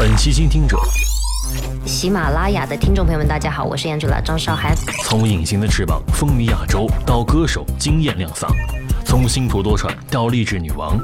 [0.00, 0.78] 本期倾听者，
[1.84, 4.74] 喜马拉雅的听众朋友们，大家好，我是 Angela 张韶涵。
[5.04, 8.48] 从隐形的翅膀风靡亚洲到歌手惊艳亮嗓，
[9.04, 10.98] 从星途多舛到励志女王，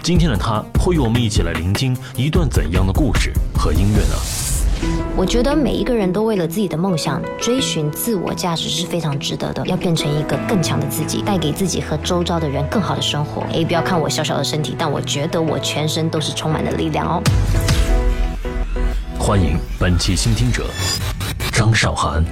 [0.00, 4.14] 今天的她会与我们一起来聆听一段怎样的故事和音乐呢？
[5.16, 13.42] 我觉得每一个人都为了自己的梦想追寻自我价值是非常值得的，要变成一个更强的自己，带给自己和周遭的人更好的生活。
[13.52, 17.20] 哎，不要看我小小的身体，但我觉得我全身都是充满了力量哦。
[19.26, 20.64] 欢迎本期倾听者
[21.50, 22.24] 张韶涵。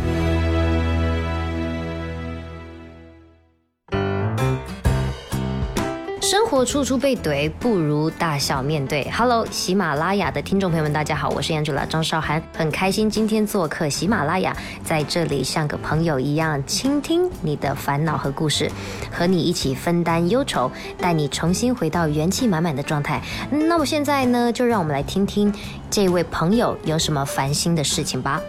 [6.24, 9.06] 生活处处被怼，不如大笑面对。
[9.10, 18.72] Hello，喜马拉雅的听众朋友们，大家好，我是 Angela 张韶涵，很开心今天做客喜马拉雅，在这里像个朋友一样倾听你的烦恼和故事，
[19.12, 23.20] 和你一起分担忧愁，带你重新回到元气满满的状态。
[23.50, 25.54] 那么现在呢，就让我们来听听
[25.90, 28.40] 这位朋友有什么烦心的事情吧。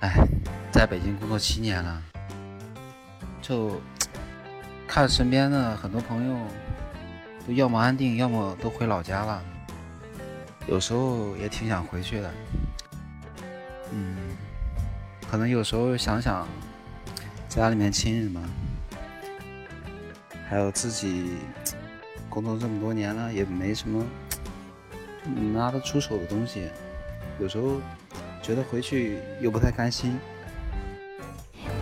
[0.00, 0.14] 哎，
[0.70, 1.96] 在北京工作七年了，
[3.40, 3.72] 就。
[4.88, 6.36] 看身边的很多朋友，
[7.46, 9.44] 都要么安定，要么都回老家了。
[10.66, 12.34] 有时候也挺想回去的，
[13.92, 14.16] 嗯，
[15.30, 16.48] 可能有时候想想
[17.48, 18.42] 家里面亲人嘛，
[20.48, 21.32] 还有自己
[22.30, 24.04] 工作这么多年了，也没什么
[25.52, 26.70] 拿得出手的东西，
[27.38, 27.78] 有时候
[28.42, 30.18] 觉得回去又不太甘心。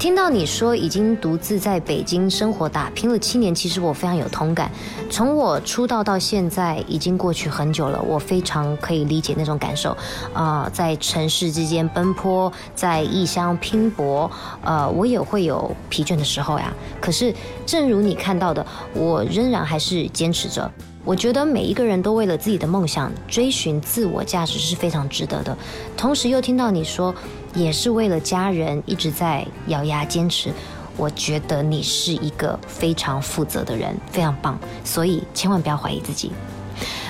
[0.07, 4.71] 听到你说已经独自在北京生活打拼了七年，其实我非常有同感。
[5.11, 9.97] 从我出道到现在已经过去很久了，我非常可以理解那种感受。
[10.33, 14.31] 啊，在城市之间奔波，在异乡拼搏，
[14.63, 16.73] 呃，我也会有疲倦的时候呀。
[17.01, 17.35] 可是，
[17.67, 20.71] 正如你看到的，我仍然还是坚持着。
[21.05, 25.57] 我觉得每一个人都为了自己的梦想追寻自我价值是非常值得的。
[25.97, 27.15] 同时又听到你说，
[27.57, 30.53] 也是为了家人一直在咬牙坚持。
[30.97, 34.59] 我觉得你是一个非常负责的人，非常棒。
[34.85, 36.31] 所以千万不要怀疑自己。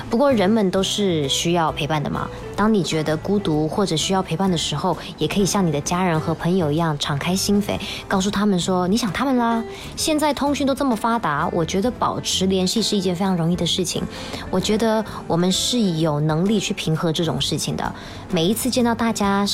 [0.08, 2.28] 不过人们都是需要陪伴的嘛。
[2.56, 7.78] 当你觉得孤独或者需要陪伴的时候，也可以像你的家人和朋友一样敞开心扉，
[8.08, 9.62] 告诉他们说你想他们啦。
[9.94, 14.02] 现在通讯都这么发达，我觉得保持联系是一件非常容易的事情。
[14.50, 17.94] 我觉得我们是有能力去平和这种事情的。
[18.30, 19.44] 每一次见到大家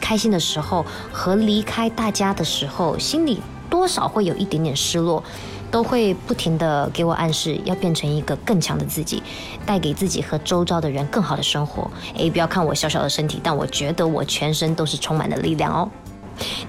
[0.00, 3.40] 开心的时候和离开大家的时候，心里
[3.70, 5.22] 多少会有一点点失落。
[5.70, 9.22] 都会不停的给我暗示，要变成一个更强的自己，
[9.66, 11.90] 带给自己和周遭的人更好的生活。
[12.16, 15.86] 诶，不要看我小小的身体，但我觉得我全身都是充满了力量哦。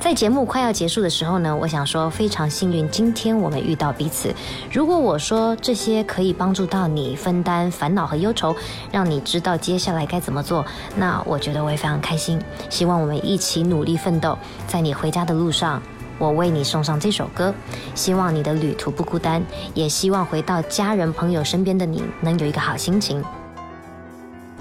[0.02, 4.36] 在节目快要结束的时候呢，我想说非常幸运，今天我们遇到彼此。
[4.70, 8.54] 如果我说这些可以帮助到你分担烦恼和忧愁，
[8.92, 10.66] 让你知道接下来该怎么做，
[10.98, 12.38] 那我觉得我也非常开心。
[12.70, 15.82] 希望我们一起努力奋斗，在你回家的路上。
[16.19, 17.53] 我为你送上这首歌，
[17.96, 19.41] 希望你的旅途不孤单，
[19.74, 23.24] 也希望回到家人朋友身边的你能有一个好心情。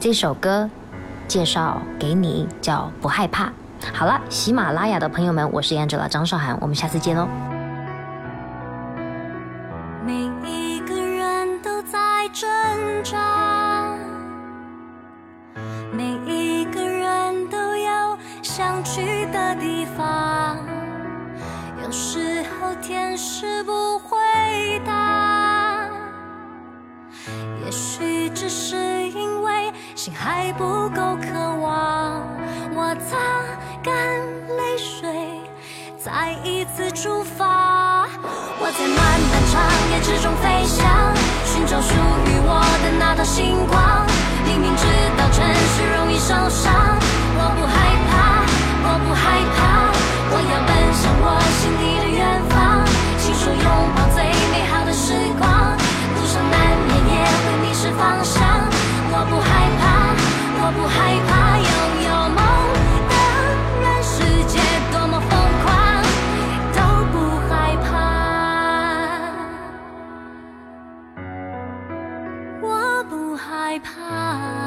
[0.00, 0.70] 这首歌
[1.26, 3.52] 介绍给你，叫不害怕。
[3.92, 7.28] 好了，喜马拉雅的朋友们，我是 Angela 张韶涵，我们下次见喽。
[10.06, 11.98] 每一个人都在
[12.32, 12.48] 挣
[13.02, 13.96] 扎，
[15.92, 20.27] 每一个人都有想去的地方。
[22.76, 24.16] 天使不回
[24.86, 25.88] 答，
[27.64, 28.76] 也许只是
[29.08, 32.22] 因为心还不够渴望。
[32.74, 33.16] 我擦
[33.82, 33.92] 干
[34.56, 35.40] 泪水，
[35.98, 38.06] 再一次出发。
[38.60, 38.96] 我在漫
[39.30, 41.14] 漫长夜之中飞翔，
[41.44, 42.57] 寻找属于我
[73.78, 74.57] 怕。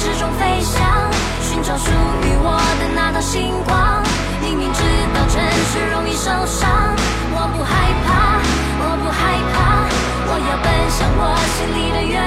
[0.00, 0.80] 之中飞翔
[1.42, 1.90] 寻找属
[2.24, 4.02] 于我的那道星光
[4.40, 4.80] 明明知
[5.14, 5.38] 道城
[5.70, 6.96] 市容易受伤
[7.32, 7.72] 我不害
[8.06, 8.40] 怕
[8.80, 9.20] 我不害
[9.52, 9.54] 怕
[10.26, 12.19] 我要奔向我心里的远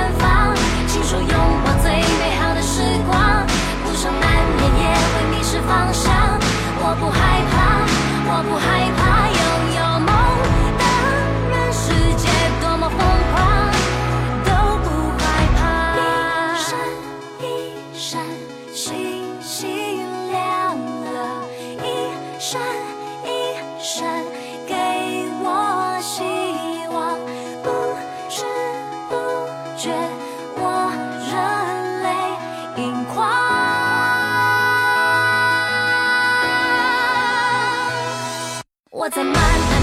[39.03, 39.82] 我在慢慢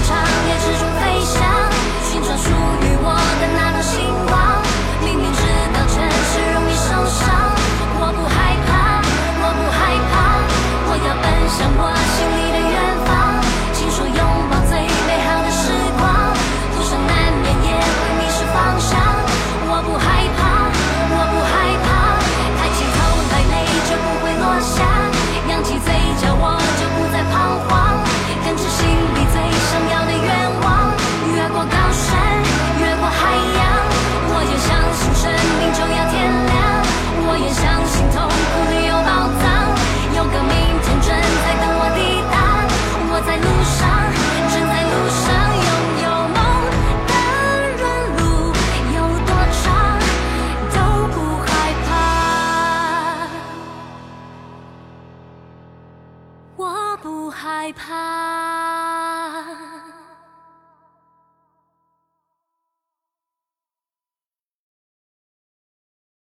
[57.61, 58.60] 害怕。